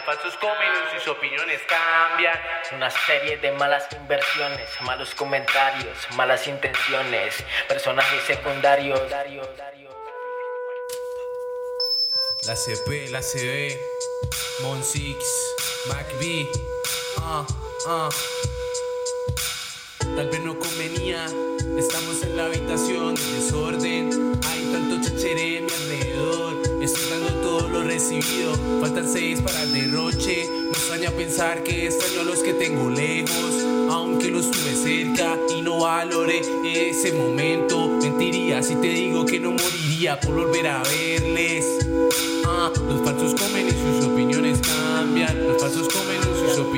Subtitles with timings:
[0.00, 2.38] Los falsos comen y sus opiniones cambian.
[2.72, 7.34] Una serie de malas inversiones, malos comentarios, malas intenciones,
[7.68, 8.98] personajes secundarios.
[12.46, 13.78] La CP, la CB,
[14.62, 15.18] Mon Six,
[15.88, 16.48] Mac B,
[17.18, 17.46] ah,
[17.86, 18.08] ah.
[19.98, 21.26] Tal vez no convenía,
[21.76, 23.14] estamos en la habitación
[29.00, 30.46] Faltan seis para el derroche.
[30.50, 35.62] Me extraña pensar que extraño a los que tengo lejos, aunque los tuve cerca y
[35.62, 37.88] no valoré ese momento.
[37.88, 41.64] Mentiría si te digo que no moriría por volver a verles.
[42.46, 45.48] Ah, los falsos comen y sus opiniones cambian.
[45.48, 46.69] Los falsos comen y sus opiniones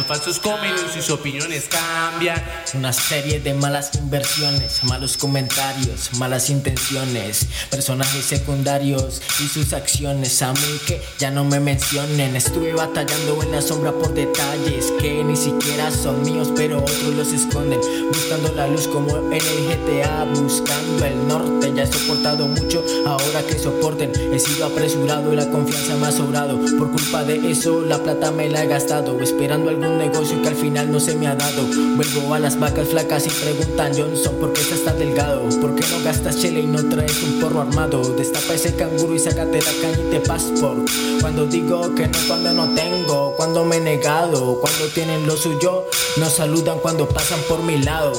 [0.00, 2.42] Los falsos comen y sus opiniones cambian.
[2.72, 10.40] Una serie de malas inversiones, malos comentarios, malas intenciones, personajes secundarios y sus acciones.
[10.40, 12.34] A mí que ya no me mencionen.
[12.34, 17.28] Estuve batallando en la sombra por detalles que ni siquiera son míos, pero otros los
[17.34, 17.80] esconden.
[18.10, 21.72] Buscando la luz como en el GTA, buscando el norte.
[21.76, 24.12] Ya he soportado mucho, ahora que soporten.
[24.32, 26.58] He sido apresurado y la confianza me ha sobrado.
[26.78, 29.20] Por culpa de eso, la plata me la he gastado.
[29.20, 31.62] Esperando algún negocio que al final no se me ha dado.
[31.96, 35.48] Vuelvo a las vacas flacas y preguntan, Johnson, ¿por qué estás tan delgado?
[35.60, 38.02] ¿Por qué no gastas chile y no traes un porro armado?
[38.14, 40.88] Destapa ese canguro y sácate la caña y te passport.
[41.20, 45.86] Cuando digo que no, cuando no tengo, cuando me he negado, cuando tienen lo suyo,
[46.16, 48.12] nos saludan cuando pasan por mi lado.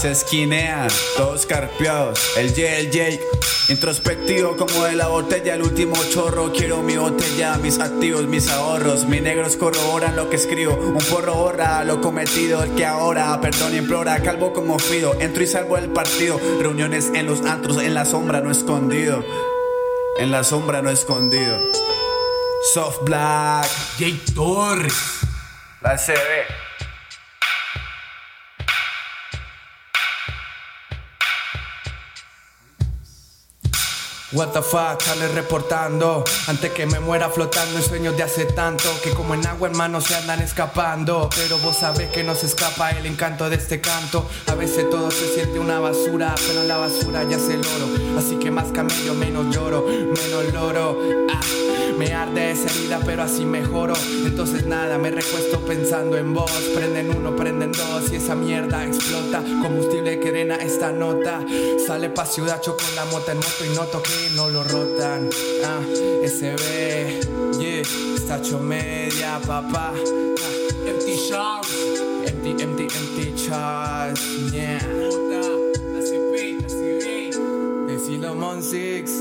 [0.00, 2.18] Se esquinean, todos carpeados.
[2.36, 3.20] El J, el Jake,
[3.68, 6.52] introspectivo como de la botella, el último chorro.
[6.52, 9.04] Quiero mi botella, mis activos, mis ahorros.
[9.04, 10.76] Mis negros corroboran lo que escribo.
[10.88, 14.20] Un porro borra lo cometido, el que ahora, perdón, implora.
[14.22, 16.40] Calvo como Fido, entro y salvo el partido.
[16.60, 19.22] Reuniones en los antros, en la sombra, no escondido.
[20.18, 21.60] En la sombra, no escondido.
[22.72, 24.94] Soft Black, Jake Torres.
[25.82, 26.67] la CB.
[34.30, 36.22] What the sale reportando.
[36.48, 40.02] Antes que me muera flotando en sueños de hace tanto Que como en agua hermano
[40.02, 41.30] se andan escapando.
[41.34, 44.28] Pero vos sabés que no se escapa el encanto de este canto.
[44.46, 48.36] A veces todo se siente una basura Pero en la basura ya se loro Así
[48.36, 50.98] que más camello, menos lloro, menos loro.
[51.32, 51.40] Ah,
[51.98, 53.94] Me arde esa herida pero así mejoro
[54.24, 59.42] Entonces nada, me recuesto pensando en vos Prenden uno, prenden dos y esa mierda explota
[59.62, 61.40] Combustible que drena esta nota
[61.86, 65.28] Sale pa' ciudad, choco la mota en moto y noto que no lo rotan.
[65.64, 65.80] Ah,
[66.22, 67.82] SB, yeah,
[68.14, 69.94] está hecho media, papá.
[69.94, 74.20] Ah, empty Charles, empty, empty, empty Charles,
[74.52, 74.78] yeah.
[77.86, 79.17] Decilo Mon Six.